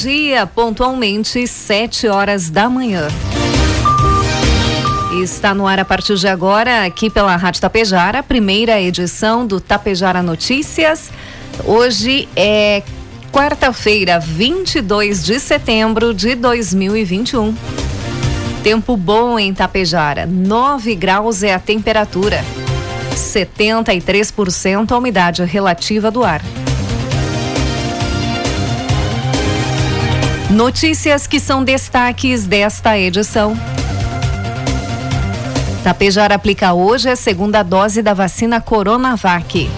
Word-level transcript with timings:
Dia, 0.00 0.46
pontualmente, 0.46 1.46
7 1.46 2.08
horas 2.08 2.48
da 2.48 2.70
manhã. 2.70 3.06
Está 5.22 5.52
no 5.52 5.66
ar 5.66 5.78
a 5.78 5.84
partir 5.84 6.16
de 6.16 6.26
agora, 6.26 6.86
aqui 6.86 7.10
pela 7.10 7.36
Rádio 7.36 7.60
Tapejara, 7.60 8.20
a 8.20 8.22
primeira 8.22 8.80
edição 8.80 9.46
do 9.46 9.60
Tapejara 9.60 10.22
Notícias. 10.22 11.10
Hoje 11.66 12.26
é 12.34 12.82
quarta-feira, 13.30 14.18
22 14.18 15.22
de 15.22 15.38
setembro 15.38 16.14
de 16.14 16.34
2021. 16.34 17.54
Tempo 18.64 18.96
bom 18.96 19.38
em 19.38 19.52
Tapejara, 19.52 20.24
9 20.24 20.94
graus 20.94 21.42
é 21.42 21.52
a 21.52 21.58
temperatura, 21.58 22.42
73% 23.14 24.92
a 24.92 24.96
umidade 24.96 25.44
relativa 25.44 26.10
do 26.10 26.24
ar. 26.24 26.40
Notícias 30.60 31.26
que 31.26 31.40
são 31.40 31.64
destaques 31.64 32.46
desta 32.46 32.98
edição. 32.98 33.56
Tapejar 35.82 36.32
aplica 36.32 36.74
hoje 36.74 37.08
a 37.08 37.16
segunda 37.16 37.62
dose 37.62 38.02
da 38.02 38.12
vacina 38.12 38.60
Coronavac. 38.60 39.70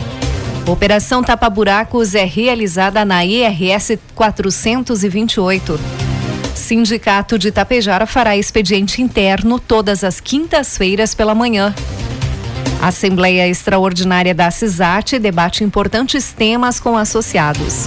Operação 0.66 1.22
Tapa 1.22 1.48
Buracos 1.48 2.16
é 2.16 2.24
realizada 2.24 3.04
na 3.04 3.24
IRS 3.24 3.96
428. 4.12 5.78
Sindicato 6.52 7.38
de 7.38 7.52
Tapejara 7.52 8.04
fará 8.04 8.36
expediente 8.36 9.00
interno 9.00 9.60
todas 9.60 10.02
as 10.02 10.18
quintas-feiras 10.18 11.14
pela 11.14 11.32
manhã. 11.32 11.72
Assembleia 12.82 13.46
Extraordinária 13.46 14.34
da 14.34 14.50
CISAT 14.50 15.20
debate 15.20 15.62
importantes 15.62 16.32
temas 16.32 16.80
com 16.80 16.98
associados. 16.98 17.86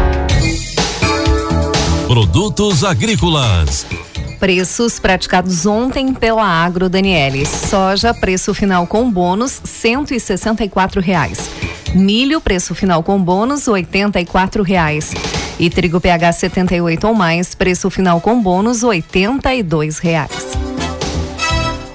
Produtos 2.11 2.83
agrícolas. 2.83 3.85
Preços 4.37 4.99
praticados 4.99 5.65
ontem 5.65 6.13
pela 6.13 6.43
Agro 6.43 6.89
Daniele. 6.89 7.45
Soja, 7.45 8.13
preço 8.13 8.53
final 8.53 8.85
com 8.85 9.09
bônus, 9.09 9.61
cento 9.63 10.13
e 10.13 10.19
reais. 10.99 11.49
Milho, 11.95 12.41
preço 12.41 12.75
final 12.75 13.01
com 13.01 13.17
bônus, 13.17 13.65
oitenta 13.69 14.19
e 14.19 14.25
reais. 14.61 15.13
E 15.57 15.69
trigo 15.69 16.01
PH 16.01 16.33
78 16.33 17.07
ou 17.07 17.13
mais, 17.13 17.55
preço 17.55 17.89
final 17.89 18.19
com 18.19 18.41
bônus, 18.41 18.83
oitenta 18.83 19.55
e 19.55 19.63
reais. 19.97 20.51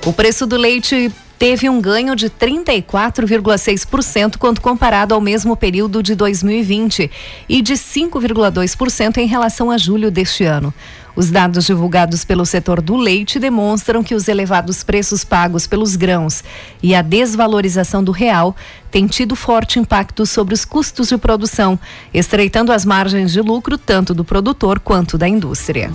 O 0.06 0.14
preço 0.14 0.46
do 0.46 0.56
leite 0.56 1.12
teve 1.38 1.68
um 1.68 1.80
ganho 1.80 2.16
de 2.16 2.30
34,6% 2.30 4.36
quando 4.38 4.60
comparado 4.60 5.14
ao 5.14 5.20
mesmo 5.20 5.56
período 5.56 6.02
de 6.02 6.14
2020 6.14 7.10
e 7.48 7.62
de 7.62 7.74
5,2% 7.74 9.18
em 9.18 9.26
relação 9.26 9.70
a 9.70 9.78
julho 9.78 10.10
deste 10.10 10.44
ano. 10.44 10.72
Os 11.16 11.30
dados 11.30 11.64
divulgados 11.64 12.26
pelo 12.26 12.44
setor 12.44 12.82
do 12.82 12.94
leite 12.94 13.38
demonstram 13.38 14.04
que 14.04 14.14
os 14.14 14.28
elevados 14.28 14.84
preços 14.84 15.24
pagos 15.24 15.66
pelos 15.66 15.96
grãos 15.96 16.44
e 16.82 16.94
a 16.94 17.00
desvalorização 17.00 18.04
do 18.04 18.12
real 18.12 18.54
têm 18.90 19.06
tido 19.06 19.34
forte 19.34 19.78
impacto 19.78 20.26
sobre 20.26 20.52
os 20.52 20.66
custos 20.66 21.08
de 21.08 21.16
produção, 21.16 21.80
estreitando 22.12 22.70
as 22.70 22.84
margens 22.84 23.32
de 23.32 23.40
lucro 23.40 23.78
tanto 23.78 24.12
do 24.12 24.24
produtor 24.24 24.78
quanto 24.78 25.16
da 25.16 25.26
indústria. 25.26 25.90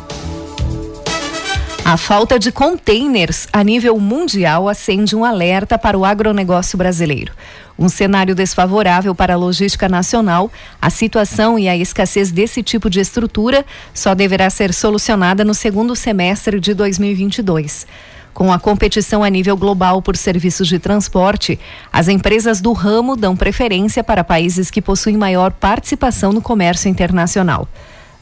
A 1.92 1.98
falta 1.98 2.40
de 2.40 2.54
containers 2.54 3.50
a 3.52 3.62
nível 3.66 4.00
mundial 4.00 4.70
acende 4.70 5.14
um 5.14 5.26
alerta 5.26 5.78
para 5.78 5.98
o 5.98 6.06
agronegócio 6.06 6.78
brasileiro. 6.78 7.34
Um 7.78 7.90
cenário 7.90 8.34
desfavorável 8.34 9.14
para 9.14 9.34
a 9.34 9.38
logística 9.38 9.90
nacional, 9.90 10.50
a 10.82 10.90
situação 10.90 11.60
e 11.60 11.68
a 11.68 11.76
escassez 11.76 12.32
desse 12.32 12.64
tipo 12.64 12.90
de 12.90 13.02
estrutura 13.02 13.66
só 13.94 14.16
deverá 14.16 14.50
ser 14.50 14.74
solucionada 14.74 15.44
no 15.44 15.54
segundo 15.54 15.94
semestre 15.94 16.62
de 16.62 16.74
2022. 16.74 17.86
Com 18.34 18.54
a 18.54 18.58
competição 18.58 19.22
a 19.22 19.30
nível 19.30 19.58
global 19.58 20.02
por 20.02 20.16
serviços 20.16 20.70
de 20.70 20.80
transporte, 20.80 21.60
as 21.92 22.08
empresas 22.08 22.62
do 22.62 22.72
ramo 22.72 23.18
dão 23.18 23.36
preferência 23.36 24.02
para 24.02 24.24
países 24.24 24.72
que 24.72 24.82
possuem 24.82 25.18
maior 25.18 25.52
participação 25.52 26.32
no 26.32 26.42
comércio 26.42 26.88
internacional. 26.88 27.68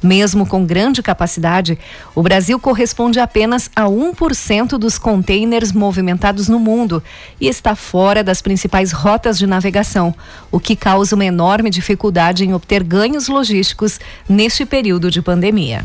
Mesmo 0.02 0.46
com 0.46 0.66
grande 0.66 1.04
capacidade, 1.04 1.78
o 2.16 2.24
Brasil 2.24 2.58
corresponde 2.58 3.20
apenas 3.20 3.70
a 3.76 3.84
1% 3.84 4.78
dos 4.78 4.98
containers 4.98 5.74
movimentados 5.74 6.48
no 6.48 6.58
mundo 6.58 7.04
e 7.40 7.48
está 7.48 7.76
fora 7.76 8.24
das 8.24 8.42
principais 8.42 8.92
rotas 8.92 9.38
de 9.38 9.46
navegação, 9.46 10.16
o 10.50 10.60
que 10.60 10.76
causa 10.76 11.16
uma 11.16 11.26
enorme 11.26 11.70
dificuldade 11.70 12.46
em 12.46 12.54
obter 12.54 12.84
ganhos 12.84 13.28
logísticos 13.28 14.00
neste 14.28 14.66
período 14.66 15.12
de 15.12 15.22
pandemia. 15.22 15.84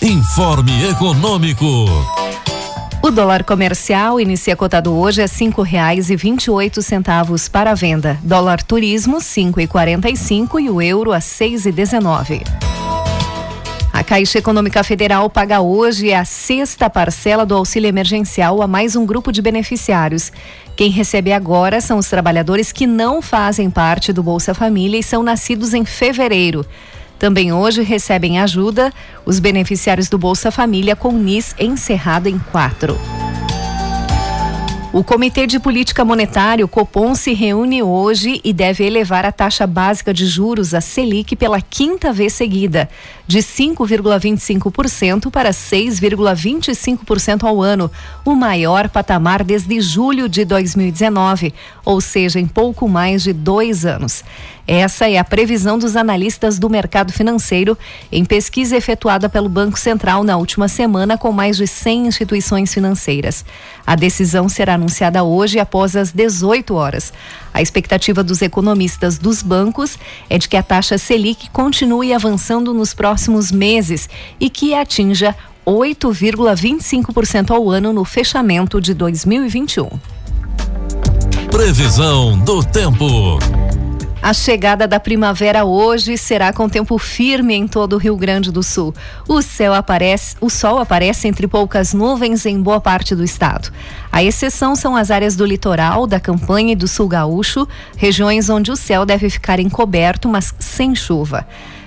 Informe 0.00 0.84
Econômico. 0.88 1.66
O 3.10 3.12
dólar 3.12 3.42
comercial 3.42 4.20
inicia 4.20 4.54
cotado 4.54 4.94
hoje 4.94 5.20
a 5.20 5.26
cinco 5.26 5.62
reais 5.62 6.10
e 6.10 6.16
vinte 6.16 6.44
e 6.44 6.50
oito 6.52 6.80
centavos 6.80 7.48
para 7.48 7.72
a 7.72 7.74
venda. 7.74 8.16
Dólar 8.22 8.62
turismo 8.62 9.20
cinco 9.20 9.60
e 9.60 9.66
quarenta 9.66 10.08
e 10.08 10.16
cinco 10.16 10.60
e 10.60 10.70
o 10.70 10.80
euro 10.80 11.12
a 11.12 11.20
seis 11.20 11.66
e 11.66 11.72
dezenove. 11.72 12.44
A 13.92 14.04
Caixa 14.04 14.38
Econômica 14.38 14.84
Federal 14.84 15.28
paga 15.28 15.60
hoje 15.60 16.14
a 16.14 16.24
sexta 16.24 16.88
parcela 16.88 17.44
do 17.44 17.56
auxílio 17.56 17.88
emergencial 17.88 18.62
a 18.62 18.68
mais 18.68 18.94
um 18.94 19.04
grupo 19.04 19.32
de 19.32 19.42
beneficiários. 19.42 20.30
Quem 20.76 20.88
recebe 20.88 21.32
agora 21.32 21.80
são 21.80 21.98
os 21.98 22.08
trabalhadores 22.08 22.70
que 22.70 22.86
não 22.86 23.20
fazem 23.20 23.68
parte 23.68 24.12
do 24.12 24.22
Bolsa 24.22 24.54
Família 24.54 25.00
e 25.00 25.02
são 25.02 25.24
nascidos 25.24 25.74
em 25.74 25.84
fevereiro. 25.84 26.64
Também 27.20 27.52
hoje 27.52 27.82
recebem 27.82 28.40
ajuda 28.40 28.90
os 29.26 29.38
beneficiários 29.38 30.08
do 30.08 30.16
Bolsa 30.16 30.50
Família 30.50 30.96
com 30.96 31.12
NIS 31.12 31.54
encerrado 31.58 32.28
em 32.28 32.38
quatro. 32.38 32.98
O 34.92 35.04
Comitê 35.04 35.46
de 35.46 35.60
Política 35.60 36.04
Monetária, 36.04 36.64
o 36.64 36.68
Copom, 36.68 37.14
se 37.14 37.32
reúne 37.32 37.80
hoje 37.80 38.40
e 38.42 38.52
deve 38.52 38.84
elevar 38.84 39.24
a 39.24 39.30
taxa 39.30 39.64
básica 39.64 40.12
de 40.12 40.26
juros, 40.26 40.74
a 40.74 40.80
Selic, 40.80 41.36
pela 41.36 41.60
quinta 41.60 42.12
vez 42.12 42.32
seguida, 42.32 42.88
de 43.24 43.38
5,25% 43.38 45.30
para 45.30 45.50
6,25% 45.50 47.44
ao 47.44 47.62
ano, 47.62 47.88
o 48.24 48.34
maior 48.34 48.88
patamar 48.88 49.44
desde 49.44 49.80
julho 49.80 50.28
de 50.28 50.44
2019, 50.44 51.54
ou 51.84 52.00
seja, 52.00 52.40
em 52.40 52.46
pouco 52.48 52.88
mais 52.88 53.22
de 53.22 53.32
dois 53.32 53.86
anos. 53.86 54.24
Essa 54.66 55.08
é 55.10 55.18
a 55.18 55.24
previsão 55.24 55.78
dos 55.78 55.96
analistas 55.96 56.58
do 56.58 56.70
mercado 56.70 57.12
financeiro 57.12 57.76
em 58.10 58.24
pesquisa 58.24 58.76
efetuada 58.76 59.28
pelo 59.28 59.48
Banco 59.48 59.78
Central 59.78 60.22
na 60.22 60.36
última 60.36 60.68
semana 60.68 61.18
com 61.18 61.32
mais 61.32 61.56
de 61.56 61.66
100 61.66 62.06
instituições 62.06 62.72
financeiras. 62.72 63.44
A 63.86 63.96
decisão 63.96 64.48
será 64.48 64.74
anunciada 64.74 65.24
hoje 65.24 65.58
após 65.58 65.96
as 65.96 66.12
18 66.12 66.74
horas. 66.74 67.12
A 67.52 67.60
expectativa 67.60 68.22
dos 68.22 68.42
economistas 68.42 69.18
dos 69.18 69.42
bancos 69.42 69.98
é 70.28 70.38
de 70.38 70.48
que 70.48 70.56
a 70.56 70.62
taxa 70.62 70.96
Selic 70.98 71.50
continue 71.50 72.12
avançando 72.12 72.72
nos 72.72 72.94
próximos 72.94 73.50
meses 73.50 74.08
e 74.38 74.48
que 74.48 74.74
atinja 74.74 75.34
8,25% 75.66 77.50
ao 77.50 77.70
ano 77.70 77.92
no 77.92 78.04
fechamento 78.04 78.80
de 78.80 78.94
2021. 78.94 79.88
Previsão 81.50 82.38
do 82.38 82.62
tempo. 82.62 83.38
A 84.22 84.34
chegada 84.34 84.86
da 84.86 85.00
primavera 85.00 85.64
hoje 85.64 86.18
será 86.18 86.52
com 86.52 86.68
tempo 86.68 86.98
firme 86.98 87.54
em 87.54 87.66
todo 87.66 87.94
o 87.94 87.96
Rio 87.96 88.14
Grande 88.16 88.52
do 88.52 88.62
Sul. 88.62 88.94
O 89.26 89.40
céu 89.40 89.72
aparece, 89.72 90.36
o 90.42 90.50
sol 90.50 90.78
aparece 90.78 91.26
entre 91.26 91.48
poucas 91.48 91.94
nuvens 91.94 92.44
em 92.44 92.60
boa 92.60 92.82
parte 92.82 93.14
do 93.14 93.24
estado. 93.24 93.72
A 94.12 94.22
exceção 94.22 94.76
são 94.76 94.94
as 94.94 95.10
áreas 95.10 95.36
do 95.36 95.46
litoral, 95.46 96.06
da 96.06 96.20
campanha 96.20 96.74
e 96.74 96.76
do 96.76 96.86
sul 96.86 97.08
gaúcho, 97.08 97.66
regiões 97.96 98.50
onde 98.50 98.70
o 98.70 98.76
céu 98.76 99.06
deve 99.06 99.30
ficar 99.30 99.58
encoberto, 99.58 100.28
mas 100.28 100.54
sem 100.58 100.94
chuva. 100.94 101.46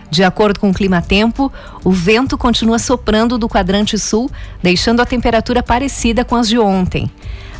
De 0.09 0.24
acordo 0.24 0.59
com 0.59 0.71
o 0.71 0.74
clima-tempo, 0.74 1.53
o 1.83 1.91
vento 1.91 2.35
continua 2.35 2.80
soprando 2.80 3.38
do 3.38 3.47
quadrante 3.47 3.97
sul, 4.00 4.30
deixando 4.62 5.01
a 5.01 5.06
temperatura 5.06 5.62
parecida 5.62 6.25
com 6.25 6.35
as 6.35 6.47
de 6.47 6.57
ontem. 6.57 7.12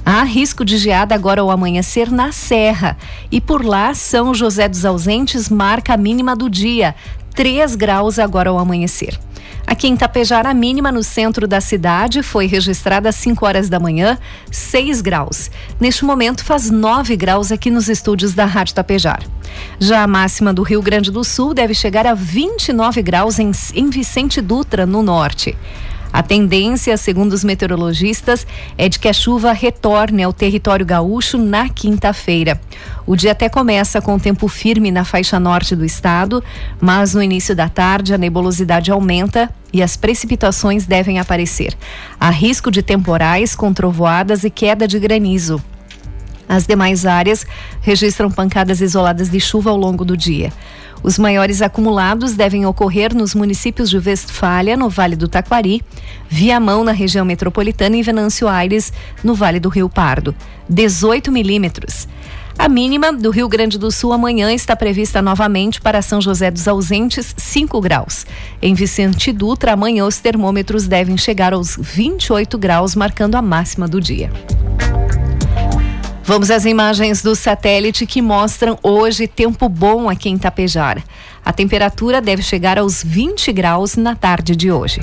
Há 0.05 0.23
risco 0.23 0.65
de 0.65 0.77
geada 0.77 1.15
agora 1.15 1.39
ao 1.39 1.50
amanhecer 1.50 2.11
na 2.11 2.31
Serra. 2.31 2.97
E 3.31 3.39
por 3.39 3.63
lá, 3.63 3.94
São 3.94 4.33
José 4.33 4.67
dos 4.67 4.83
Ausentes 4.83 5.47
marca 5.47 5.94
a 5.94 5.97
mínima 5.97 6.35
do 6.35 6.50
dia, 6.50 6.94
3 7.33 7.75
graus 7.75 8.19
agora 8.19 8.50
ao 8.50 8.59
amanhecer. 8.59 9.17
Aqui 9.65 9.88
em 9.88 9.95
Tapejara, 9.95 10.50
a 10.50 10.53
mínima 10.53 10.91
no 10.91 11.01
centro 11.01 11.47
da 11.47 11.61
cidade 11.61 12.21
foi 12.21 12.47
registrada 12.47 13.07
às 13.07 13.15
5 13.15 13.45
horas 13.45 13.69
da 13.69 13.79
manhã, 13.79 14.17
6 14.51 15.00
graus. 15.00 15.50
Neste 15.79 16.03
momento, 16.03 16.44
faz 16.44 16.69
9 16.69 17.15
graus 17.15 17.49
aqui 17.49 17.71
nos 17.71 17.88
estúdios 17.88 18.33
da 18.33 18.44
Rádio 18.44 18.75
Tapejara. 18.75 19.23
Já 19.79 20.03
a 20.03 20.07
máxima 20.07 20.53
do 20.53 20.63
Rio 20.63 20.81
Grande 20.81 21.11
do 21.11 21.23
Sul 21.23 21.53
deve 21.53 21.73
chegar 21.73 22.06
a 22.06 22.13
29 22.13 23.01
graus 23.01 23.39
em, 23.39 23.51
em 23.73 23.89
Vicente 23.89 24.41
Dutra, 24.41 24.85
no 24.85 25.01
norte. 25.01 25.57
A 26.13 26.21
tendência, 26.21 26.95
segundo 26.95 27.33
os 27.33 27.44
meteorologistas, 27.44 28.45
é 28.77 28.88
de 28.88 29.00
que 29.00 29.07
a 29.07 29.13
chuva 29.13 29.51
retorne 29.51 30.21
ao 30.21 30.31
território 30.31 30.86
gaúcho 30.86 31.39
na 31.39 31.68
quinta-feira. 31.68 32.62
O 33.04 33.15
dia 33.15 33.31
até 33.31 33.50
começa 33.50 34.00
com 34.00 34.19
tempo 34.19 34.48
firme 34.48 34.92
na 34.92 35.04
faixa 35.04 35.39
norte 35.39 35.75
do 35.75 35.83
estado, 35.83 36.44
mas 36.80 37.15
no 37.15 37.24
início 37.24 37.56
da 37.56 37.68
tarde 37.68 38.13
a 38.13 38.18
nebulosidade 38.18 38.92
aumenta 38.92 39.50
e 39.74 39.81
as 39.81 39.98
precipitações 39.98 40.86
devem 40.86 41.18
aparecer. 41.18 41.75
Há 42.19 42.30
risco 42.30 42.69
de 42.69 42.83
temporais 42.83 43.56
com 43.56 43.74
trovoadas 43.74 44.44
e 44.44 44.51
queda 44.51 44.88
de 44.88 45.00
granizo. 45.00 45.59
As 46.48 46.68
demais 46.68 47.07
áreas 47.07 47.44
registram 47.81 48.30
pancadas 48.30 48.81
isoladas 48.81 49.30
de 49.30 49.39
chuva 49.39 49.71
ao 49.71 49.77
longo 49.77 50.06
do 50.06 50.16
dia. 50.16 50.54
Os 51.03 51.19
maiores 51.19 51.61
acumulados 51.61 52.33
devem 52.33 52.65
ocorrer 52.65 53.13
nos 53.13 53.35
municípios 53.35 53.89
de 53.89 53.97
Westfália, 53.97 54.77
no 54.77 54.89
Vale 54.89 55.17
do 55.17 55.27
Taquari, 55.27 55.81
Viamão, 56.29 56.81
na 56.81 56.94
região 56.94 57.25
metropolitana, 57.25 57.97
e 57.97 58.01
Venâncio 58.01 58.47
Aires, 58.47 58.94
no 59.21 59.35
Vale 59.35 59.59
do 59.59 59.67
Rio 59.67 59.89
Pardo. 59.89 60.33
18 60.69 61.29
milímetros. 61.29 62.07
A 62.57 62.69
mínima 62.69 63.11
do 63.11 63.31
Rio 63.31 63.50
Grande 63.50 63.77
do 63.77 63.91
Sul 63.91 64.13
amanhã 64.13 64.53
está 64.53 64.75
prevista 64.75 65.21
novamente 65.21 65.81
para 65.81 66.01
São 66.01 66.21
José 66.21 66.50
dos 66.50 66.67
Ausentes, 66.67 67.33
5 67.35 67.81
graus. 67.81 68.25
Em 68.61 68.73
Vicente 68.73 69.33
Dutra, 69.33 69.73
amanhã 69.73 70.06
os 70.06 70.19
termômetros 70.19 70.88
devem 70.88 71.17
chegar 71.17 71.51
aos 71.51 71.75
28 71.75 72.57
graus, 72.57 72.95
marcando 72.95 73.35
a 73.35 73.41
máxima 73.41 73.88
do 73.88 73.99
dia. 73.99 74.31
Vamos 76.25 76.49
às 76.49 76.63
imagens 76.63 77.21
do 77.21 77.35
satélite 77.35 78.05
que 78.05 78.21
mostram 78.21 78.79
hoje 78.81 79.27
tempo 79.27 79.67
bom 79.67 80.09
aqui 80.09 80.29
em 80.29 80.37
Tapejara. 80.37 81.03
A 81.43 81.51
temperatura 81.51 82.21
deve 82.21 82.41
chegar 82.41 82.79
aos 82.79 83.03
20 83.03 83.51
graus 83.51 83.97
na 83.97 84.15
tarde 84.15 84.55
de 84.55 84.71
hoje. 84.71 85.01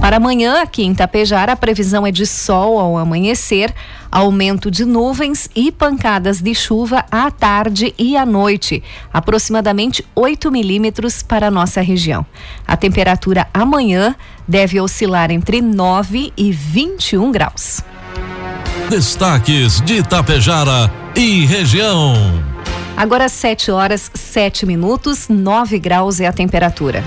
Para 0.00 0.16
amanhã, 0.16 0.60
aqui 0.60 0.82
em 0.82 0.92
Tapejara, 0.92 1.52
a 1.52 1.56
previsão 1.56 2.04
é 2.04 2.10
de 2.10 2.26
sol 2.26 2.80
ao 2.80 2.98
amanhecer, 2.98 3.72
aumento 4.10 4.68
de 4.68 4.84
nuvens 4.84 5.48
e 5.54 5.70
pancadas 5.70 6.40
de 6.40 6.52
chuva 6.56 7.04
à 7.08 7.30
tarde 7.30 7.94
e 7.96 8.16
à 8.16 8.26
noite, 8.26 8.82
aproximadamente 9.12 10.04
8 10.12 10.50
milímetros 10.50 11.22
para 11.22 11.46
a 11.46 11.52
nossa 11.52 11.80
região. 11.80 12.26
A 12.66 12.76
temperatura 12.76 13.46
amanhã 13.54 14.16
deve 14.46 14.80
oscilar 14.80 15.30
entre 15.30 15.62
9 15.62 16.32
e 16.36 16.50
21 16.50 17.30
graus. 17.30 17.80
Destaques 18.88 19.82
de 19.82 19.98
Itapejara 19.98 20.90
e 21.14 21.44
região. 21.44 22.14
Agora 22.96 23.28
7 23.28 23.70
horas 23.70 24.10
7 24.14 24.64
minutos, 24.64 25.28
9 25.28 25.78
graus 25.78 26.20
é 26.20 26.26
a 26.26 26.32
temperatura. 26.32 27.04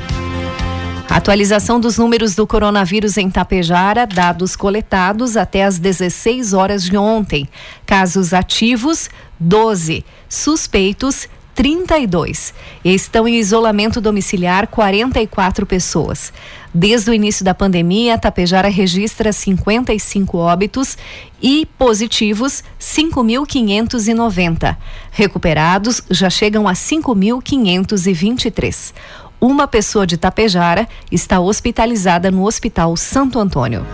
Atualização 1.10 1.80
dos 1.80 1.98
números 1.98 2.36
do 2.36 2.46
coronavírus 2.46 3.18
em 3.18 3.32
Tapejara, 3.32 4.06
dados 4.06 4.56
coletados 4.56 5.36
até 5.36 5.64
as 5.64 5.80
16 5.80 6.54
horas 6.54 6.84
de 6.84 6.96
ontem. 6.96 7.50
Casos 7.84 8.32
ativos, 8.32 9.10
12. 9.40 10.06
Suspeitos, 10.30 11.28
32. 11.56 12.54
Estão 12.86 13.28
em 13.28 13.38
isolamento 13.38 14.00
domiciliar 14.00 14.68
44 14.68 15.66
pessoas. 15.66 16.32
Desde 16.74 17.12
o 17.12 17.14
início 17.14 17.44
da 17.44 17.54
pandemia, 17.54 18.18
Tapejara 18.18 18.70
registra 18.70 19.34
55 19.34 20.38
óbitos 20.38 20.98
e 21.42 21.68
positivos 21.78 22.64
5.590. 22.80 24.78
Recuperados 25.12 26.02
já 26.10 26.30
chegam 26.30 26.66
a 26.68 26.74
5.523. 26.74 28.94
Uma 29.40 29.68
pessoa 29.68 30.08
de 30.08 30.18
Tapejara 30.18 30.88
está 31.12 31.42
hospitalizada 31.42 32.32
no 32.32 32.46
Hospital 32.46 32.96
Santo 32.96 33.38
Antônio. 33.40 33.86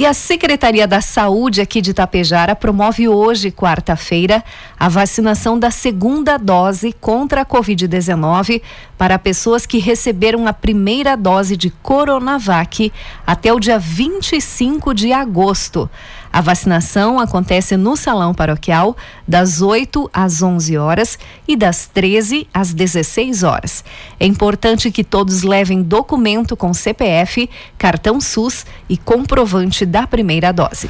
E 0.00 0.06
a 0.06 0.14
Secretaria 0.14 0.88
da 0.88 1.02
Saúde 1.02 1.60
aqui 1.60 1.82
de 1.82 1.92
Tapejara 1.92 2.56
promove 2.56 3.06
hoje, 3.06 3.50
quarta-feira, 3.50 4.42
a 4.78 4.88
vacinação 4.88 5.58
da 5.58 5.70
segunda 5.70 6.38
dose 6.38 6.90
contra 6.98 7.42
a 7.42 7.44
Covid-19 7.44 8.62
para 8.96 9.18
pessoas 9.18 9.66
que 9.66 9.76
receberam 9.76 10.46
a 10.46 10.54
primeira 10.54 11.18
dose 11.18 11.54
de 11.54 11.68
Coronavac 11.68 12.90
até 13.26 13.52
o 13.52 13.60
dia 13.60 13.78
25 13.78 14.94
de 14.94 15.12
agosto. 15.12 15.90
A 16.32 16.40
vacinação 16.40 17.18
acontece 17.18 17.76
no 17.76 17.96
Salão 17.96 18.32
Paroquial 18.32 18.96
das 19.26 19.60
8 19.60 20.08
às 20.12 20.42
11 20.42 20.78
horas 20.78 21.18
e 21.46 21.56
das 21.56 21.86
13 21.86 22.46
às 22.54 22.72
16 22.72 23.42
horas. 23.42 23.84
É 24.18 24.26
importante 24.26 24.90
que 24.92 25.02
todos 25.02 25.42
levem 25.42 25.82
documento 25.82 26.56
com 26.56 26.72
CPF, 26.72 27.50
cartão 27.76 28.20
SUS 28.20 28.64
e 28.88 28.96
comprovante 28.96 29.84
da 29.84 30.06
primeira 30.06 30.52
dose. 30.52 30.88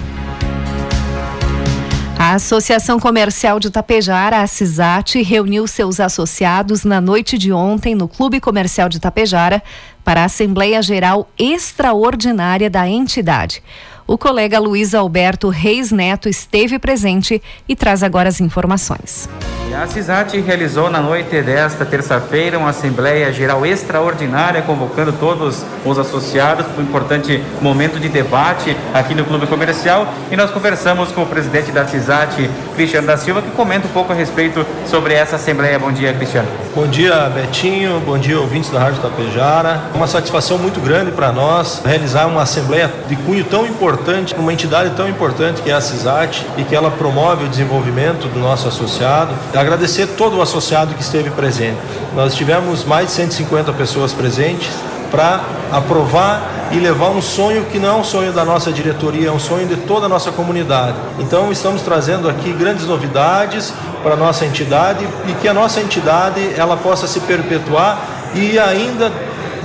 A 2.18 2.34
Associação 2.34 3.00
Comercial 3.00 3.58
de 3.58 3.70
Tapejara, 3.70 4.42
a 4.42 4.46
CISAT, 4.46 5.22
reuniu 5.22 5.66
seus 5.66 5.98
associados 5.98 6.84
na 6.84 7.00
noite 7.00 7.38
de 7.38 7.50
ontem 7.50 7.94
no 7.94 8.06
Clube 8.06 8.40
Comercial 8.40 8.90
de 8.90 9.00
Tapejara 9.00 9.62
para 10.04 10.20
a 10.20 10.24
Assembleia 10.26 10.82
Geral 10.82 11.30
Extraordinária 11.38 12.68
da 12.68 12.86
entidade. 12.86 13.62
O 14.10 14.18
colega 14.18 14.58
Luiz 14.58 14.92
Alberto 14.92 15.48
Reis 15.50 15.92
Neto 15.92 16.28
esteve 16.28 16.80
presente 16.80 17.40
e 17.68 17.76
traz 17.76 18.02
agora 18.02 18.28
as 18.28 18.40
informações. 18.40 19.28
A 19.74 19.86
CISAT 19.86 20.38
realizou 20.40 20.90
na 20.90 21.00
noite 21.00 21.40
desta 21.42 21.86
terça-feira 21.86 22.58
uma 22.58 22.70
Assembleia 22.70 23.32
Geral 23.32 23.64
extraordinária, 23.64 24.62
convocando 24.62 25.12
todos 25.12 25.64
os 25.84 25.98
associados 25.98 26.66
para 26.66 26.82
um 26.82 26.84
importante 26.84 27.42
momento 27.62 27.98
de 27.98 28.08
debate 28.08 28.76
aqui 28.92 29.14
no 29.14 29.24
Clube 29.24 29.46
Comercial. 29.46 30.12
E 30.30 30.36
nós 30.36 30.50
conversamos 30.50 31.12
com 31.12 31.22
o 31.22 31.26
presidente 31.26 31.70
da 31.70 31.86
CISAT, 31.86 32.50
Cristiano 32.74 33.06
da 33.06 33.16
Silva, 33.16 33.42
que 33.42 33.50
comenta 33.52 33.86
um 33.86 33.90
pouco 33.90 34.12
a 34.12 34.14
respeito 34.14 34.66
sobre 34.86 35.14
essa 35.14 35.36
Assembleia. 35.36 35.78
Bom 35.78 35.92
dia, 35.92 36.12
Cristiano. 36.12 36.48
Bom 36.74 36.86
dia, 36.86 37.30
Betinho. 37.30 38.00
Bom 38.00 38.18
dia, 38.18 38.38
ouvintes 38.40 38.70
da 38.70 38.80
Rádio 38.80 39.00
Tapejara. 39.00 39.80
Uma 39.94 40.08
satisfação 40.08 40.58
muito 40.58 40.80
grande 40.80 41.12
para 41.12 41.30
nós 41.30 41.80
realizar 41.84 42.26
uma 42.26 42.42
Assembleia 42.42 42.90
de 43.08 43.14
cunho 43.16 43.44
tão 43.44 43.64
importante, 43.66 44.34
uma 44.34 44.52
entidade 44.52 44.90
tão 44.96 45.08
importante 45.08 45.62
que 45.62 45.70
é 45.70 45.74
a 45.74 45.80
CISAT 45.80 46.44
e 46.58 46.64
que 46.64 46.74
ela 46.74 46.90
promove 46.90 47.44
o 47.44 47.48
desenvolvimento 47.48 48.26
do 48.28 48.40
nosso 48.40 48.66
associado 48.66 49.32
agradecer 49.60 50.06
todo 50.16 50.38
o 50.38 50.42
associado 50.42 50.94
que 50.94 51.02
esteve 51.02 51.30
presente. 51.30 51.78
Nós 52.14 52.34
tivemos 52.34 52.84
mais 52.84 53.08
de 53.08 53.12
150 53.12 53.72
pessoas 53.74 54.12
presentes 54.12 54.70
para 55.10 55.44
aprovar 55.70 56.70
e 56.72 56.78
levar 56.78 57.10
um 57.10 57.20
sonho 57.20 57.64
que 57.64 57.78
não 57.78 57.88
é 57.88 57.92
um 58.00 58.04
sonho 58.04 58.32
da 58.32 58.44
nossa 58.44 58.72
diretoria, 58.72 59.28
é 59.28 59.32
um 59.32 59.40
sonho 59.40 59.66
de 59.66 59.76
toda 59.76 60.06
a 60.06 60.08
nossa 60.08 60.30
comunidade. 60.30 60.96
Então 61.18 61.50
estamos 61.50 61.82
trazendo 61.82 62.28
aqui 62.28 62.52
grandes 62.52 62.86
novidades 62.86 63.72
para 64.02 64.14
a 64.14 64.16
nossa 64.16 64.46
entidade 64.46 65.06
e 65.28 65.32
que 65.34 65.48
a 65.48 65.52
nossa 65.52 65.80
entidade 65.80 66.40
ela 66.56 66.76
possa 66.76 67.06
se 67.06 67.20
perpetuar 67.20 68.00
e 68.34 68.58
ainda 68.58 69.12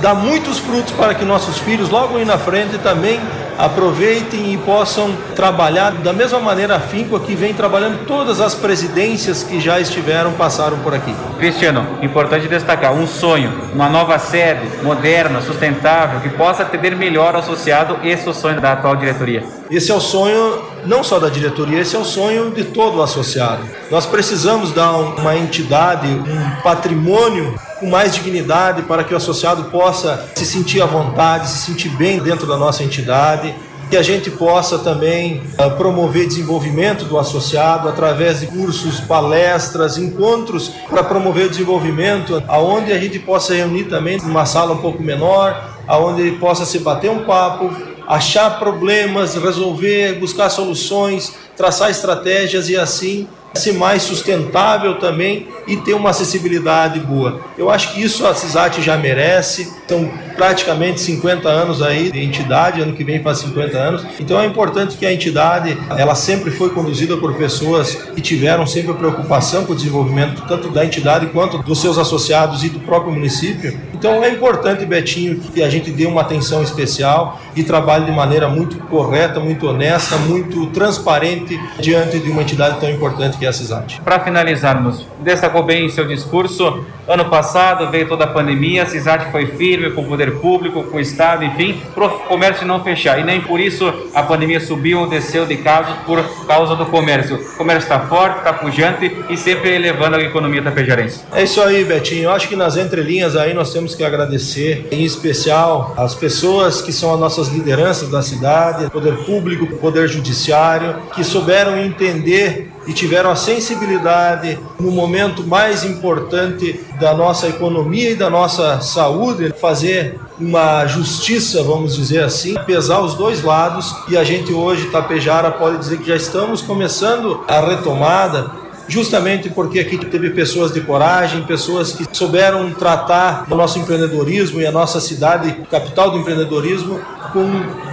dar 0.02 0.14
muitos 0.14 0.58
frutos 0.58 0.92
para 0.92 1.14
que 1.14 1.24
nossos 1.24 1.58
filhos 1.58 1.88
logo 1.88 2.18
aí 2.18 2.24
na 2.24 2.36
frente 2.36 2.76
também 2.78 3.20
aproveitem 3.58 4.52
e 4.52 4.56
possam 4.58 5.14
trabalhar 5.34 5.92
da 5.92 6.12
mesma 6.12 6.38
maneira 6.40 6.76
afinco 6.76 7.18
que 7.20 7.34
vem 7.34 7.54
trabalhando 7.54 8.06
todas 8.06 8.40
as 8.40 8.54
presidências 8.54 9.42
que 9.42 9.60
já 9.60 9.80
estiveram, 9.80 10.32
passaram 10.32 10.78
por 10.78 10.94
aqui. 10.94 11.14
Cristiano, 11.38 11.86
importante 12.02 12.48
destacar, 12.48 12.92
um 12.92 13.06
sonho, 13.06 13.52
uma 13.72 13.88
nova 13.88 14.18
sede, 14.18 14.82
moderna, 14.82 15.40
sustentável, 15.40 16.20
que 16.20 16.28
possa 16.30 16.62
atender 16.62 16.94
melhor 16.96 17.34
o 17.34 17.38
associado, 17.38 17.98
esse 18.04 18.26
é 18.26 18.30
o 18.30 18.34
sonho 18.34 18.60
da 18.60 18.72
atual 18.72 18.96
diretoria. 18.96 19.44
Esse 19.70 19.90
é 19.90 19.94
o 19.94 20.00
sonho 20.00 20.75
não 20.86 21.02
só 21.02 21.18
da 21.18 21.28
diretoria, 21.28 21.80
esse 21.80 21.96
é 21.96 21.98
o 21.98 22.04
sonho 22.04 22.50
de 22.50 22.64
todo 22.64 22.98
o 22.98 23.02
associado. 23.02 23.64
Nós 23.90 24.06
precisamos 24.06 24.72
dar 24.72 24.92
uma 24.92 25.36
entidade, 25.36 26.06
um 26.06 26.62
patrimônio 26.62 27.54
com 27.78 27.86
mais 27.86 28.14
dignidade 28.14 28.82
para 28.82 29.04
que 29.04 29.12
o 29.12 29.16
associado 29.16 29.64
possa 29.64 30.28
se 30.34 30.46
sentir 30.46 30.80
à 30.80 30.86
vontade, 30.86 31.48
se 31.48 31.66
sentir 31.66 31.90
bem 31.90 32.18
dentro 32.18 32.46
da 32.46 32.56
nossa 32.56 32.82
entidade 32.82 33.54
que 33.88 33.96
a 33.96 34.02
gente 34.02 34.30
possa 34.30 34.78
também 34.78 35.42
uh, 35.58 35.70
promover 35.76 36.26
desenvolvimento 36.26 37.04
do 37.04 37.18
associado 37.18 37.88
através 37.88 38.40
de 38.40 38.46
cursos, 38.46 39.00
palestras, 39.00 39.96
encontros 39.96 40.72
para 40.88 41.04
promover 41.04 41.46
o 41.46 41.50
desenvolvimento, 41.50 42.42
aonde 42.48 42.92
a 42.92 42.98
gente 42.98 43.18
possa 43.18 43.54
reunir 43.54 43.84
também 43.84 44.18
numa 44.18 44.44
sala 44.44 44.72
um 44.72 44.78
pouco 44.78 45.02
menor, 45.02 45.76
aonde 45.86 46.32
possa 46.32 46.64
se 46.64 46.80
bater 46.80 47.10
um 47.10 47.24
papo, 47.24 47.70
achar 48.06 48.58
problemas, 48.58 49.34
resolver, 49.34 50.14
buscar 50.20 50.48
soluções, 50.50 51.34
traçar 51.56 51.90
estratégias 51.90 52.68
e 52.68 52.76
assim 52.76 53.28
mais 53.72 54.02
sustentável 54.02 54.98
também 54.98 55.48
e 55.66 55.76
ter 55.76 55.94
uma 55.94 56.10
acessibilidade 56.10 57.00
boa. 57.00 57.40
Eu 57.58 57.70
acho 57.70 57.92
que 57.92 58.02
isso 58.02 58.26
a 58.26 58.34
CISAT 58.34 58.80
já 58.82 58.96
merece. 58.96 59.72
São 59.88 60.10
praticamente 60.36 61.00
50 61.00 61.48
anos 61.48 61.82
aí 61.82 62.10
de 62.10 62.22
entidade, 62.22 62.80
ano 62.80 62.92
que 62.92 63.02
vem 63.02 63.22
faz 63.22 63.38
50 63.38 63.78
anos. 63.78 64.06
Então 64.20 64.40
é 64.40 64.46
importante 64.46 64.96
que 64.96 65.06
a 65.06 65.12
entidade, 65.12 65.76
ela 65.96 66.14
sempre 66.14 66.50
foi 66.50 66.70
conduzida 66.70 67.16
por 67.16 67.34
pessoas 67.34 67.94
que 67.94 68.20
tiveram 68.20 68.66
sempre 68.66 68.94
preocupação 68.94 69.64
com 69.64 69.72
o 69.72 69.76
desenvolvimento 69.76 70.42
tanto 70.46 70.68
da 70.68 70.84
entidade 70.84 71.26
quanto 71.26 71.58
dos 71.58 71.80
seus 71.80 71.98
associados 71.98 72.62
e 72.64 72.68
do 72.68 72.80
próprio 72.80 73.12
município. 73.12 73.78
Então 73.94 74.22
é 74.22 74.30
importante, 74.30 74.84
Betinho, 74.84 75.38
que 75.38 75.62
a 75.62 75.70
gente 75.70 75.90
dê 75.90 76.06
uma 76.06 76.20
atenção 76.20 76.62
especial 76.62 77.40
e 77.54 77.62
trabalhe 77.62 78.04
de 78.04 78.12
maneira 78.12 78.48
muito 78.48 78.78
correta, 78.84 79.40
muito 79.40 79.66
honesta, 79.66 80.16
muito 80.16 80.66
transparente 80.66 81.58
diante 81.80 82.18
de 82.18 82.30
uma 82.30 82.42
entidade 82.42 82.78
tão 82.78 82.90
importante 82.90 83.38
que 83.38 83.45
é 83.46 83.50
a 83.50 83.52
CISAT. 83.52 84.00
Para 84.02 84.20
finalizarmos, 84.20 85.06
destacou 85.20 85.62
bem 85.62 85.86
em 85.86 85.88
seu 85.88 86.06
discurso, 86.06 86.84
ano 87.08 87.26
passado 87.26 87.88
veio 87.90 88.08
toda 88.08 88.24
a 88.24 88.26
pandemia, 88.26 88.82
a 88.82 88.86
CISAT 88.86 89.30
foi 89.30 89.46
firme 89.46 89.90
com 89.90 90.02
o 90.02 90.06
poder 90.06 90.38
público, 90.40 90.82
com 90.82 90.96
o 90.96 91.00
Estado, 91.00 91.44
enfim, 91.44 91.80
para 91.94 92.06
o 92.06 92.10
comércio 92.20 92.66
não 92.66 92.82
fechar. 92.82 93.18
E 93.20 93.24
nem 93.24 93.40
por 93.40 93.60
isso 93.60 93.92
a 94.12 94.22
pandemia 94.22 94.58
subiu 94.58 95.00
ou 95.00 95.06
desceu 95.06 95.46
de 95.46 95.56
casos 95.58 95.94
por 96.04 96.22
causa 96.46 96.74
do 96.74 96.84
comércio. 96.86 97.36
O 97.36 97.56
comércio 97.56 97.84
está 97.84 98.00
forte, 98.00 98.38
está 98.38 98.52
pujante 98.52 99.16
e 99.30 99.36
sempre 99.36 99.74
elevando 99.74 100.16
a 100.16 100.20
economia 100.20 100.62
tapejarense. 100.62 101.20
É 101.32 101.44
isso 101.44 101.60
aí, 101.62 101.84
Betinho. 101.84 102.24
Eu 102.24 102.32
acho 102.32 102.48
que 102.48 102.56
nas 102.56 102.76
entrelinhas 102.76 103.36
aí 103.36 103.54
nós 103.54 103.72
temos 103.72 103.94
que 103.94 104.02
agradecer, 104.02 104.88
em 104.90 105.04
especial, 105.04 105.94
as 105.96 106.14
pessoas 106.14 106.82
que 106.82 106.92
são 106.92 107.14
as 107.14 107.20
nossas 107.20 107.48
lideranças 107.48 108.10
da 108.10 108.20
cidade, 108.20 108.90
poder 108.90 109.16
público, 109.24 109.66
poder 109.76 110.08
judiciário, 110.08 110.96
que 111.14 111.22
souberam 111.22 111.78
entender 111.78 112.72
e 112.86 112.92
tiveram 112.92 113.30
a 113.30 113.36
sensibilidade 113.36 114.58
no 114.78 114.90
momento 114.90 115.46
mais 115.46 115.84
importante 115.84 116.80
da 117.00 117.14
nossa 117.14 117.48
economia 117.48 118.10
e 118.10 118.14
da 118.14 118.30
nossa 118.30 118.80
saúde, 118.80 119.52
fazer 119.60 120.20
uma 120.38 120.86
justiça, 120.86 121.62
vamos 121.62 121.96
dizer 121.96 122.22
assim, 122.22 122.54
pesar 122.66 123.00
os 123.00 123.14
dois 123.14 123.42
lados. 123.42 123.94
E 124.08 124.16
a 124.16 124.24
gente 124.24 124.52
hoje, 124.52 124.86
Tapejara, 124.90 125.50
pode 125.50 125.78
dizer 125.78 125.98
que 125.98 126.08
já 126.08 126.16
estamos 126.16 126.60
começando 126.60 127.42
a 127.48 127.60
retomada 127.60 128.65
justamente 128.88 129.50
porque 129.50 129.80
aqui 129.80 129.98
teve 129.98 130.30
pessoas 130.30 130.72
de 130.72 130.80
coragem, 130.80 131.42
pessoas 131.42 131.92
que 131.92 132.06
souberam 132.12 132.72
tratar 132.72 133.46
o 133.50 133.54
nosso 133.54 133.78
empreendedorismo 133.78 134.60
e 134.60 134.66
a 134.66 134.72
nossa 134.72 135.00
cidade, 135.00 135.52
capital 135.70 136.10
do 136.10 136.18
empreendedorismo, 136.18 137.00
com 137.32 137.44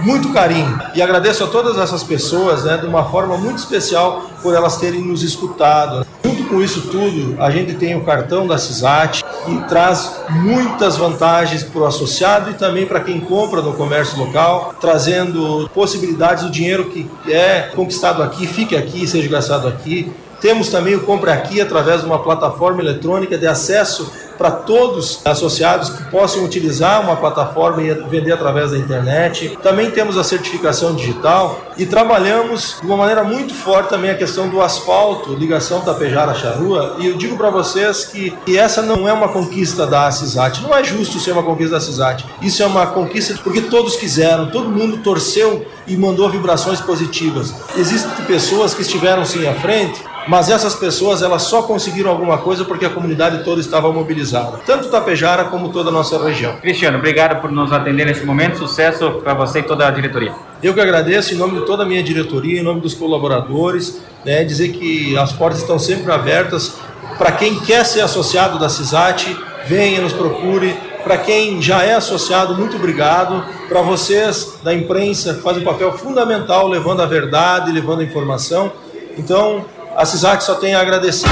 muito 0.02 0.32
carinho. 0.32 0.80
E 0.94 1.02
agradeço 1.02 1.44
a 1.44 1.46
todas 1.46 1.78
essas 1.78 2.02
pessoas, 2.02 2.64
né, 2.64 2.76
de 2.78 2.86
uma 2.86 3.04
forma 3.04 3.36
muito 3.36 3.58
especial, 3.58 4.30
por 4.42 4.54
elas 4.54 4.76
terem 4.76 5.02
nos 5.02 5.22
escutado. 5.22 6.06
Junto 6.24 6.44
com 6.44 6.62
isso 6.62 6.82
tudo, 6.82 7.36
a 7.40 7.50
gente 7.50 7.74
tem 7.74 7.96
o 7.96 8.04
cartão 8.04 8.46
da 8.46 8.56
CISAT, 8.56 9.24
que 9.44 9.68
traz 9.68 10.20
muitas 10.30 10.96
vantagens 10.96 11.62
para 11.62 11.82
o 11.82 11.86
associado 11.86 12.50
e 12.50 12.54
também 12.54 12.86
para 12.86 13.00
quem 13.00 13.20
compra 13.20 13.60
no 13.60 13.74
comércio 13.74 14.18
local, 14.18 14.74
trazendo 14.80 15.68
possibilidades 15.74 16.44
do 16.44 16.50
dinheiro 16.50 16.86
que 16.86 17.08
é 17.28 17.70
conquistado 17.74 18.22
aqui, 18.22 18.46
fique 18.46 18.76
aqui, 18.76 19.06
seja 19.06 19.28
gastado 19.28 19.68
aqui, 19.68 20.10
temos 20.44 20.68
também 20.68 20.94
o 20.94 21.00
Compre 21.00 21.30
Aqui 21.30 21.58
através 21.58 22.02
de 22.02 22.06
uma 22.06 22.18
plataforma 22.18 22.82
eletrônica 22.82 23.38
de 23.38 23.46
acesso 23.46 24.12
para 24.36 24.50
todos 24.50 25.22
associados 25.24 25.88
que 25.88 26.04
possam 26.10 26.44
utilizar 26.44 27.00
uma 27.00 27.16
plataforma 27.16 27.82
e 27.82 27.94
vender 28.10 28.32
através 28.32 28.72
da 28.72 28.76
internet. 28.76 29.56
Também 29.62 29.90
temos 29.90 30.18
a 30.18 30.24
certificação 30.24 30.94
digital 30.94 31.62
e 31.78 31.86
trabalhamos 31.86 32.76
de 32.78 32.86
uma 32.86 32.98
maneira 32.98 33.24
muito 33.24 33.54
forte 33.54 33.88
também 33.88 34.10
a 34.10 34.14
questão 34.14 34.46
do 34.50 34.60
asfalto, 34.60 35.32
ligação 35.32 35.80
Tapejara-Charrua. 35.80 36.96
E 36.98 37.06
eu 37.06 37.16
digo 37.16 37.38
para 37.38 37.48
vocês 37.48 38.04
que, 38.04 38.30
que, 38.44 38.58
essa 38.58 38.82
não 38.82 39.08
é 39.08 39.14
uma 39.14 39.28
conquista 39.28 39.86
da 39.86 40.10
CISAT. 40.10 40.62
Não 40.62 40.74
é 40.74 40.84
justo 40.84 41.18
ser 41.20 41.32
uma 41.32 41.42
conquista 41.42 41.76
da 41.76 41.80
CISAT. 41.80 42.26
Isso 42.42 42.62
é 42.62 42.66
uma 42.66 42.86
conquista 42.88 43.34
porque 43.42 43.62
todos 43.62 43.96
quiseram, 43.96 44.50
todo 44.50 44.68
mundo 44.68 44.98
torceu 44.98 45.64
e 45.86 45.96
mandou 45.96 46.28
vibrações 46.28 46.82
positivas. 46.82 47.54
Existem 47.78 48.26
pessoas 48.26 48.74
que 48.74 48.82
estiveram 48.82 49.24
sim 49.24 49.46
à 49.46 49.54
frente 49.54 50.12
mas 50.26 50.50
essas 50.50 50.74
pessoas 50.74 51.22
elas 51.22 51.42
só 51.42 51.62
conseguiram 51.62 52.10
alguma 52.10 52.38
coisa 52.38 52.64
porque 52.64 52.84
a 52.84 52.90
comunidade 52.90 53.44
toda 53.44 53.60
estava 53.60 53.92
mobilizada, 53.92 54.58
tanto 54.66 54.88
Tapejara 54.88 55.44
como 55.44 55.70
toda 55.70 55.90
a 55.90 55.92
nossa 55.92 56.22
região. 56.22 56.56
Cristiano, 56.56 56.98
obrigado 56.98 57.40
por 57.40 57.50
nos 57.50 57.72
atender 57.72 58.06
nesse 58.06 58.24
momento, 58.24 58.58
sucesso 58.58 59.20
para 59.22 59.34
você 59.34 59.60
e 59.60 59.62
toda 59.62 59.86
a 59.86 59.90
diretoria. 59.90 60.32
Eu 60.62 60.72
que 60.72 60.80
agradeço 60.80 61.34
em 61.34 61.36
nome 61.36 61.60
de 61.60 61.66
toda 61.66 61.82
a 61.82 61.86
minha 61.86 62.02
diretoria, 62.02 62.60
em 62.60 62.62
nome 62.62 62.80
dos 62.80 62.94
colaboradores, 62.94 64.00
né, 64.24 64.44
dizer 64.44 64.70
que 64.70 65.16
as 65.18 65.32
portas 65.32 65.60
estão 65.60 65.78
sempre 65.78 66.10
abertas 66.10 66.74
para 67.18 67.30
quem 67.32 67.60
quer 67.60 67.84
ser 67.84 68.00
associado 68.00 68.58
da 68.58 68.68
CISAT, 68.68 69.36
venha, 69.66 70.00
nos 70.00 70.12
procure. 70.12 70.74
Para 71.04 71.18
quem 71.18 71.60
já 71.62 71.84
é 71.84 71.94
associado, 71.94 72.54
muito 72.54 72.76
obrigado. 72.76 73.44
Para 73.68 73.82
vocês 73.82 74.58
da 74.64 74.74
imprensa, 74.74 75.34
que 75.34 75.42
fazem 75.42 75.62
um 75.62 75.64
papel 75.64 75.92
fundamental 75.96 76.66
levando 76.66 77.02
a 77.02 77.06
verdade, 77.06 77.70
levando 77.70 78.00
a 78.00 78.04
informação. 78.04 78.72
Então, 79.16 79.64
a 79.96 80.04
CISAC 80.04 80.42
só 80.42 80.54
tem 80.54 80.74
a 80.74 80.80
agradecer. 80.80 81.28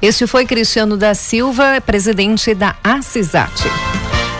Este 0.00 0.26
foi 0.26 0.46
Cristiano 0.46 0.96
da 0.96 1.14
Silva, 1.14 1.80
presidente 1.84 2.54
da 2.54 2.76
ACISAT. 2.84 3.50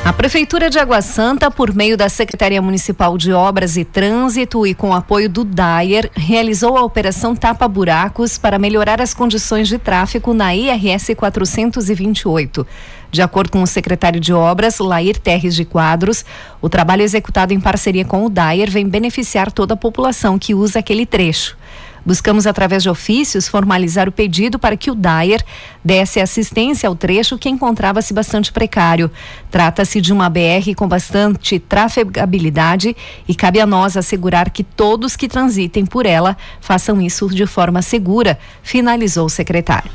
A 0.04 0.12
Prefeitura 0.12 0.70
de 0.70 0.78
Água 0.78 1.02
Santa, 1.02 1.50
por 1.50 1.74
meio 1.74 1.96
da 1.96 2.08
Secretaria 2.08 2.62
Municipal 2.62 3.18
de 3.18 3.32
Obras 3.32 3.76
e 3.76 3.84
Trânsito 3.84 4.66
e 4.66 4.72
com 4.72 4.94
apoio 4.94 5.28
do 5.28 5.44
DAIR, 5.44 6.10
realizou 6.14 6.78
a 6.78 6.82
Operação 6.82 7.34
Tapa 7.34 7.68
Buracos 7.68 8.38
para 8.38 8.58
melhorar 8.58 9.02
as 9.02 9.12
condições 9.12 9.68
de 9.68 9.78
tráfego 9.78 10.32
na 10.32 10.54
IRS 10.54 11.14
428. 11.14 12.66
De 13.10 13.22
acordo 13.22 13.50
com 13.50 13.62
o 13.62 13.66
secretário 13.66 14.20
de 14.20 14.32
Obras, 14.32 14.78
Lair 14.78 15.18
Terres 15.18 15.54
de 15.54 15.64
Quadros, 15.64 16.24
o 16.60 16.68
trabalho 16.68 17.02
executado 17.02 17.54
em 17.54 17.60
parceria 17.60 18.04
com 18.04 18.24
o 18.24 18.28
DAIR 18.28 18.70
vem 18.70 18.86
beneficiar 18.86 19.50
toda 19.50 19.74
a 19.74 19.76
população 19.76 20.38
que 20.38 20.54
usa 20.54 20.78
aquele 20.78 21.06
trecho. 21.06 21.56
Buscamos, 22.04 22.46
através 22.46 22.82
de 22.82 22.88
ofícios, 22.88 23.48
formalizar 23.48 24.08
o 24.08 24.12
pedido 24.12 24.58
para 24.58 24.76
que 24.76 24.90
o 24.90 24.94
Dyer 24.94 25.44
desse 25.84 26.20
assistência 26.20 26.88
ao 26.88 26.94
trecho 26.96 27.36
que 27.36 27.50
encontrava-se 27.50 28.14
bastante 28.14 28.50
precário. 28.50 29.10
Trata-se 29.50 30.00
de 30.00 30.12
uma 30.12 30.30
BR 30.30 30.74
com 30.74 30.88
bastante 30.88 31.58
trafegabilidade 31.58 32.96
e 33.28 33.34
cabe 33.34 33.60
a 33.60 33.66
nós 33.66 33.94
assegurar 33.94 34.50
que 34.50 34.64
todos 34.64 35.16
que 35.16 35.28
transitem 35.28 35.84
por 35.84 36.06
ela 36.06 36.36
façam 36.60 36.98
isso 37.00 37.28
de 37.28 37.46
forma 37.46 37.82
segura, 37.82 38.38
finalizou 38.62 39.26
o 39.26 39.30
secretário. 39.30 39.90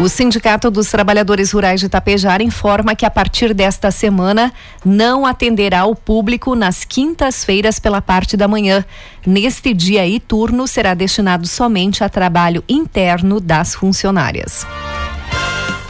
O 0.00 0.08
Sindicato 0.08 0.72
dos 0.72 0.90
Trabalhadores 0.90 1.52
Rurais 1.52 1.78
de 1.78 1.88
Tapejara 1.88 2.42
informa 2.42 2.96
que 2.96 3.06
a 3.06 3.10
partir 3.10 3.54
desta 3.54 3.92
semana 3.92 4.52
não 4.84 5.24
atenderá 5.24 5.86
o 5.86 5.94
público 5.94 6.56
nas 6.56 6.84
quintas-feiras 6.84 7.78
pela 7.78 8.02
parte 8.02 8.36
da 8.36 8.48
manhã. 8.48 8.84
Neste 9.24 9.72
dia 9.72 10.04
e 10.04 10.18
turno 10.18 10.66
será 10.66 10.94
destinado 10.94 11.46
somente 11.46 12.02
a 12.02 12.08
trabalho 12.08 12.64
interno 12.68 13.38
das 13.38 13.72
funcionárias. 13.76 14.66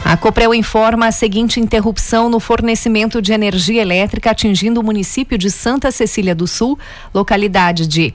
A 0.05 0.15
Coprel 0.15 0.53
informa 0.53 1.07
a 1.07 1.11
seguinte 1.11 1.59
interrupção 1.59 2.29
no 2.29 2.39
fornecimento 2.39 3.19
de 3.19 3.33
energia 3.33 3.81
elétrica 3.81 4.29
atingindo 4.29 4.79
o 4.79 4.83
município 4.83 5.35
de 5.35 5.49
Santa 5.49 5.89
Cecília 5.89 6.35
do 6.35 6.45
Sul, 6.45 6.77
localidade 7.11 7.87
de 7.87 8.13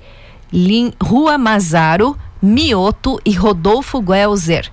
Rua 1.02 1.36
Mazaro, 1.36 2.16
Mioto 2.40 3.20
e 3.24 3.32
Rodolfo 3.32 4.00
Guelzer. 4.00 4.70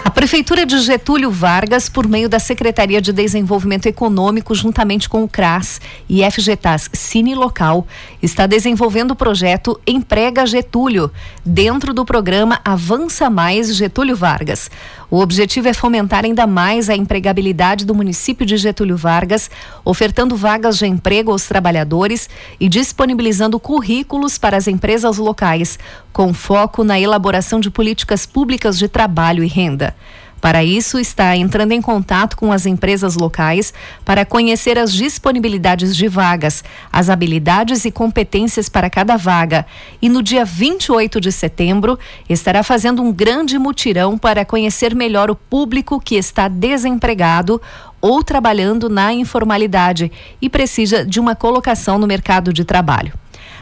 A 0.09 0.11
Prefeitura 0.11 0.65
de 0.65 0.79
Getúlio 0.79 1.31
Vargas, 1.31 1.89
por 1.89 2.09
meio 2.09 2.31
da 2.31 2.39
Secretaria 2.39 2.99
de 2.99 3.13
Desenvolvimento 3.13 3.85
Econômico, 3.85 4.55
juntamente 4.55 5.07
com 5.07 5.23
o 5.23 5.29
CRAS 5.29 5.83
e 6.09 6.23
FGTAS 6.31 6.89
Cine 6.95 7.35
Local, 7.35 7.87
está 8.23 8.47
desenvolvendo 8.47 9.11
o 9.11 9.17
projeto 9.17 9.79
Emprega 9.87 10.47
Getúlio, 10.47 11.11
dentro 11.45 11.93
do 11.93 12.07
programa 12.07 12.59
Avança 12.65 13.29
Mais 13.29 13.77
Getúlio 13.77 14.17
Vargas. 14.17 14.71
O 15.11 15.21
objetivo 15.21 15.69
é 15.69 15.73
fomentar 15.73 16.27
ainda 16.27 16.47
mais 16.47 16.91
a 16.91 16.95
empregabilidade 16.95 17.87
do 17.87 17.95
município 17.95 18.45
de 18.45 18.59
Getúlio 18.59 18.97
Vargas, 18.97 19.51
ofertando 19.83 20.37
vagas 20.37 20.77
de 20.77 20.87
emprego 20.87 21.33
aos 21.33 21.47
trabalhadores 21.47 22.29
e 22.61 22.69
disponibilizando 22.69 23.59
currículos 23.59 24.37
para 24.37 24.59
as 24.59 24.69
empresas 24.69 25.17
locais, 25.17 25.79
com 26.13 26.35
foco 26.35 26.85
na 26.85 27.01
elaboração 27.01 27.59
de 27.59 27.71
políticas 27.71 28.27
públicas 28.27 28.79
de 28.79 28.87
trabalho 28.87 29.43
e 29.43 29.49
renda. 29.49 29.97
Para 30.41 30.63
isso, 30.63 30.99
está 30.99 31.37
entrando 31.37 31.73
em 31.73 31.83
contato 31.83 32.37
com 32.37 32.53
as 32.53 32.65
empresas 32.65 33.17
locais 33.17 33.75
para 34.05 34.25
conhecer 34.25 34.79
as 34.79 34.93
disponibilidades 34.93 35.97
de 35.97 36.07
vagas, 36.07 36.63
as 36.93 37.11
habilidades 37.11 37.85
e 37.85 37.91
competências 37.91 38.69
para 38.69 38.89
cada 38.89 39.17
vaga. 39.17 39.67
E 40.01 40.09
no 40.09 40.23
dia 40.23 40.45
28 40.45 41.21
de 41.21 41.33
setembro, 41.33 41.99
estará 42.29 42.63
fazendo 42.63 43.03
um 43.03 43.13
grande 43.13 43.59
mutirão 43.59 44.17
para 44.17 44.45
conhecer 44.45 44.95
melhor 44.95 45.31
o 45.31 45.37
público 45.37 46.01
que 46.01 46.15
está 46.15 46.47
desempregado 46.47 47.61
ou 48.01 48.23
trabalhando 48.23 48.89
na 48.89 49.13
informalidade 49.13 50.11
e 50.41 50.49
precisa 50.49 51.05
de 51.05 51.19
uma 51.19 51.35
colocação 51.35 51.99
no 51.99 52.07
mercado 52.07 52.53
de 52.53 52.65
trabalho. 52.65 53.13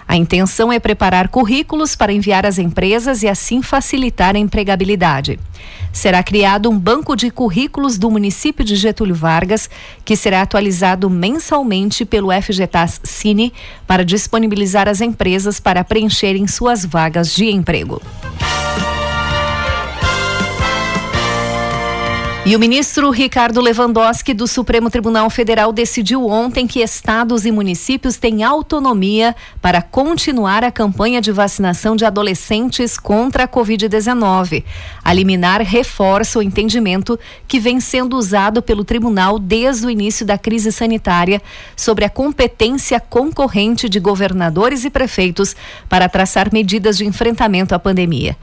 A 0.09 0.16
intenção 0.16 0.73
é 0.73 0.79
preparar 0.79 1.29
currículos 1.29 1.97
para 1.97 2.12
enviar 2.12 2.47
às 2.47 2.59
empresas 2.59 3.23
e 3.23 3.29
assim 3.29 3.61
facilitar 3.61 4.37
a 4.37 4.38
empregabilidade. 4.38 5.38
Será 5.92 6.23
criado 6.23 6.71
um 6.71 6.79
banco 6.79 7.16
de 7.16 7.31
currículos 7.31 7.99
do 7.99 8.11
município 8.11 8.64
de 8.64 8.77
Getúlio 8.77 9.14
Vargas, 9.14 9.69
que 10.05 10.14
será 10.14 10.42
atualizado 10.42 11.09
mensalmente 11.09 12.05
pelo 12.05 12.31
FGTAS 12.31 13.01
Cine 13.03 13.53
para 13.87 14.05
disponibilizar 14.05 14.88
às 14.88 15.01
empresas 15.01 15.59
para 15.59 15.83
preencherem 15.83 16.47
suas 16.47 16.85
vagas 16.85 17.35
de 17.35 17.47
emprego. 17.47 18.01
E 22.48 22.54
o 22.54 22.61
ministro 22.61 23.11
Ricardo 23.11 23.61
Lewandowski 23.61 24.32
do 24.32 24.46
Supremo 24.46 24.88
Tribunal 24.88 25.28
Federal 25.28 25.72
decidiu 25.72 26.28
ontem 26.28 26.64
que 26.64 26.78
estados 26.78 27.44
e 27.44 27.50
municípios 27.50 28.18
têm 28.18 28.44
autonomia 28.44 29.35
para 29.61 29.82
continuar 29.82 30.62
a 30.62 30.70
campanha 30.70 31.20
de 31.20 31.32
vacinação 31.32 31.96
de 31.96 32.04
adolescentes 32.04 32.96
contra 32.96 33.42
a 33.42 33.48
Covid-19. 33.48 34.62
A 35.02 35.12
liminar 35.12 35.61
reforça 35.61 36.38
o 36.38 36.42
entendimento 36.42 37.18
que 37.48 37.59
vem 37.59 37.80
sendo 37.80 38.16
usado 38.16 38.62
pelo 38.62 38.85
tribunal 38.85 39.40
desde 39.40 39.85
o 39.85 39.90
início 39.90 40.24
da 40.24 40.38
crise 40.38 40.70
sanitária 40.70 41.42
sobre 41.74 42.04
a 42.04 42.09
competência 42.09 43.00
concorrente 43.00 43.88
de 43.88 43.98
governadores 43.98 44.85
e 44.85 44.90
prefeitos 44.90 45.56
para 45.88 46.09
traçar 46.09 46.52
medidas 46.52 46.96
de 46.96 47.04
enfrentamento 47.04 47.74
à 47.74 47.78
pandemia. 47.80 48.37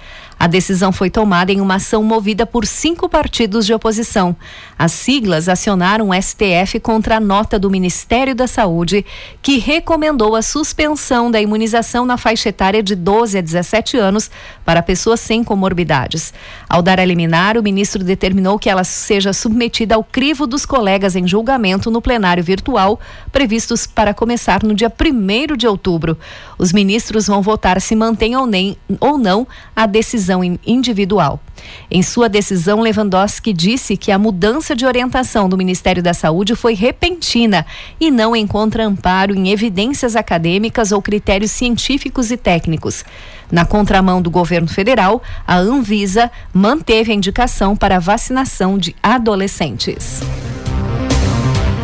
A 0.43 0.47
decisão 0.47 0.91
foi 0.91 1.09
tomada 1.09 1.53
em 1.53 1.61
uma 1.61 1.75
ação 1.75 2.03
movida 2.03 2.45
por 2.45 2.65
cinco 2.65 3.07
partidos 3.07 3.65
de 3.65 3.73
oposição. 3.73 4.35
As 4.77 4.91
siglas 4.91 5.47
acionaram 5.47 6.09
o 6.09 6.13
STF 6.13 6.81
contra 6.81 7.15
a 7.15 7.19
nota 7.21 7.57
do 7.57 7.69
Ministério 7.69 8.35
da 8.35 8.45
Saúde, 8.45 9.05
que 9.41 9.57
recomendou 9.57 10.35
a 10.35 10.41
suspensão 10.41 11.31
da 11.31 11.41
imunização 11.41 12.05
na 12.05 12.17
faixa 12.17 12.49
etária 12.49 12.83
de 12.83 12.93
12 12.93 13.37
a 13.37 13.41
17 13.41 13.95
anos 13.95 14.29
para 14.65 14.83
pessoas 14.83 15.21
sem 15.21 15.45
comorbidades. 15.45 16.33
Ao 16.67 16.81
dar 16.81 16.99
a 16.99 17.05
liminar, 17.05 17.57
o 17.57 17.63
ministro 17.63 18.03
determinou 18.03 18.59
que 18.59 18.69
ela 18.69 18.83
seja 18.83 19.31
submetida 19.31 19.95
ao 19.95 20.03
crivo 20.03 20.45
dos 20.45 20.65
colegas 20.65 21.15
em 21.15 21.25
julgamento 21.25 21.89
no 21.89 22.01
plenário 22.01 22.43
virtual, 22.43 22.99
previstos 23.31 23.87
para 23.87 24.13
começar 24.13 24.61
no 24.61 24.75
dia 24.75 24.91
1 24.91 25.55
de 25.55 25.67
outubro. 25.67 26.17
Os 26.57 26.73
ministros 26.73 27.27
vão 27.27 27.41
votar 27.41 27.79
se 27.79 27.95
mantém 27.95 28.35
ou, 28.35 28.45
nem, 28.45 28.75
ou 28.99 29.17
não 29.17 29.47
a 29.73 29.85
decisão 29.85 30.32
decisão 30.33 30.59
individual. 30.65 31.39
Em 31.89 32.01
sua 32.01 32.27
decisão, 32.27 32.81
Lewandowski 32.81 33.53
disse 33.53 33.95
que 33.95 34.11
a 34.11 34.17
mudança 34.17 34.75
de 34.75 34.85
orientação 34.85 35.47
do 35.47 35.57
Ministério 35.57 36.01
da 36.01 36.13
Saúde 36.13 36.55
foi 36.55 36.73
repentina 36.73 37.65
e 37.99 38.09
não 38.09 38.35
encontra 38.35 38.85
amparo 38.85 39.35
em 39.35 39.49
evidências 39.49 40.15
acadêmicas 40.15 40.91
ou 40.91 41.01
critérios 41.01 41.51
científicos 41.51 42.31
e 42.31 42.37
técnicos. 42.37 43.05
Na 43.51 43.65
contramão 43.65 44.21
do 44.21 44.31
governo 44.31 44.67
federal, 44.67 45.21
a 45.45 45.57
Anvisa 45.57 46.31
manteve 46.51 47.11
a 47.11 47.15
indicação 47.15 47.75
para 47.75 47.99
vacinação 47.99 48.77
de 48.77 48.95
adolescentes. 49.01 50.21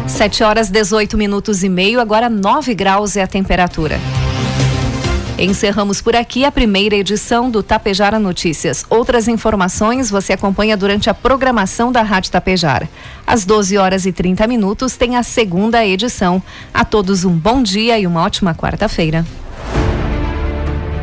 7 0.07 0.43
horas 0.43 0.69
18 0.69 1.15
minutos 1.17 1.63
e 1.63 1.69
meio, 1.69 2.01
agora 2.01 2.29
9 2.29 2.73
graus 2.73 3.15
é 3.15 3.21
a 3.21 3.27
temperatura. 3.27 3.99
Encerramos 5.41 6.01
por 6.01 6.17
aqui 6.17 6.43
a 6.43 6.51
primeira 6.51 6.97
edição 6.97 7.49
do 7.49 7.63
Tapejara 7.63 8.19
Notícias. 8.19 8.85
Outras 8.89 9.25
informações 9.25 10.09
você 10.09 10.33
acompanha 10.33 10.75
durante 10.75 11.09
a 11.09 11.13
programação 11.13 11.93
da 11.93 12.01
Rádio 12.01 12.29
Tapejara. 12.29 12.89
Às 13.25 13.45
12 13.45 13.77
horas 13.77 14.05
e 14.05 14.11
30 14.11 14.45
minutos 14.47 14.97
tem 14.97 15.15
a 15.15 15.23
segunda 15.23 15.85
edição. 15.85 16.43
A 16.73 16.83
todos 16.83 17.23
um 17.23 17.31
bom 17.31 17.63
dia 17.63 17.97
e 17.97 18.05
uma 18.05 18.21
ótima 18.21 18.53
quarta-feira. 18.53 19.25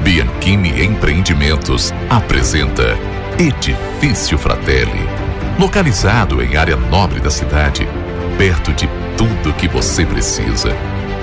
Bianchini 0.02 0.84
Empreendimentos 0.84 1.94
apresenta 2.10 2.98
Edifício 3.38 4.36
Fratelli. 4.36 5.08
Localizado 5.58 6.42
em 6.42 6.56
área 6.56 6.76
nobre 6.76 7.20
da 7.20 7.30
cidade, 7.30 7.88
perto 8.36 8.70
de 8.74 8.86
tudo 9.16 9.54
que 9.54 9.66
você 9.66 10.04
precisa, 10.04 10.76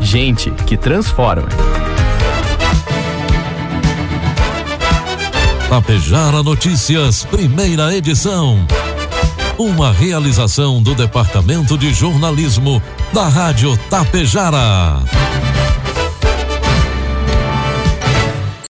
Gente 0.00 0.50
que 0.66 0.76
transforma. 0.76 1.48
Tapejara 5.68 6.42
Notícias, 6.42 7.24
primeira 7.24 7.94
edição. 7.96 8.66
Uma 9.58 9.92
realização 9.92 10.82
do 10.82 10.94
Departamento 10.94 11.78
de 11.78 11.94
Jornalismo 11.94 12.82
da 13.12 13.28
Rádio 13.28 13.76
Tapejara. 13.88 15.02